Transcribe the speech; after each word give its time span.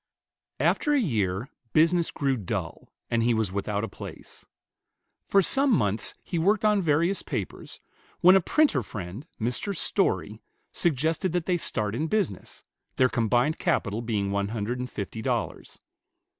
After 0.59 0.95
a 0.95 0.99
year, 0.99 1.47
business 1.73 2.09
grew 2.09 2.35
dull, 2.35 2.91
and 3.11 3.21
he 3.21 3.35
was 3.35 3.51
without 3.51 3.83
a 3.83 3.87
place. 3.87 4.43
For 5.27 5.43
some 5.43 5.69
months 5.71 6.15
he 6.23 6.39
worked 6.39 6.65
on 6.65 6.81
various 6.81 7.21
papers, 7.21 7.79
when 8.19 8.35
a 8.35 8.41
printer 8.41 8.81
friend, 8.81 9.27
Mr. 9.39 9.77
Story, 9.77 10.41
suggested 10.71 11.33
that 11.33 11.45
they 11.45 11.55
start 11.57 11.93
in 11.93 12.07
business, 12.07 12.63
their 12.95 13.09
combined 13.09 13.59
capital 13.59 14.01
being 14.01 14.31
one 14.31 14.47
hundred 14.47 14.79
and 14.79 14.89
fifty 14.89 15.21
dollars. 15.21 15.79